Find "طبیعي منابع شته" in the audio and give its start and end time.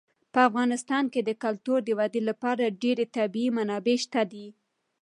3.15-4.21